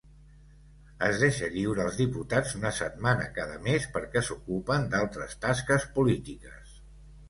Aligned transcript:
Es 1.07 1.19
deixa 1.23 1.49
lliure 1.57 1.83
als 1.83 1.99
diputats 2.01 2.55
una 2.61 2.73
setmana 2.79 3.29
cada 3.39 3.61
mes 3.69 3.89
perquè 3.99 4.27
s'ocupen 4.33 4.93
d'altres 4.97 5.41
tasques 5.49 5.91
polítiques. 6.01 6.79